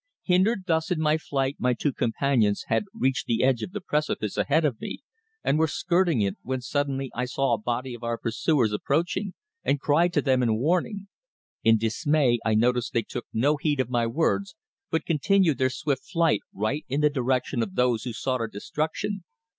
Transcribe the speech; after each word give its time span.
Hindered 0.23 0.63
thus 0.65 0.89
in 0.89 0.99
my 0.99 1.19
flight 1.19 1.57
my 1.59 1.75
two 1.75 1.93
companions 1.93 2.63
had 2.69 2.85
reached 2.91 3.27
the 3.27 3.43
edge 3.43 3.61
of 3.61 3.71
the 3.71 3.79
precipice 3.81 4.35
ahead 4.35 4.65
of 4.65 4.81
me, 4.81 5.03
and 5.43 5.59
were 5.59 5.67
skirting 5.67 6.21
it, 6.21 6.37
when 6.41 6.59
suddenly 6.59 7.11
I 7.13 7.25
saw 7.25 7.53
a 7.53 7.59
body 7.61 7.93
of 7.93 8.01
our 8.01 8.17
pursuers 8.17 8.73
approaching, 8.73 9.35
and 9.63 9.79
cried 9.79 10.11
to 10.13 10.21
them 10.23 10.41
in 10.41 10.57
warning. 10.57 11.07
In 11.63 11.77
dismay 11.77 12.39
I 12.43 12.55
noticed 12.55 12.93
they 12.93 13.03
took 13.03 13.27
no 13.31 13.57
heed 13.57 13.79
of 13.79 13.91
my 13.91 14.07
words, 14.07 14.55
but 14.89 15.05
continued 15.05 15.59
their 15.59 15.69
swift 15.69 16.03
flight 16.03 16.41
right 16.51 16.83
in 16.89 17.01
the 17.01 17.09
direction 17.11 17.61
of 17.61 17.75
those 17.75 18.03
who 18.03 18.11
sought 18.13 18.41
our 18.41 18.47
destruction. 18.47 19.23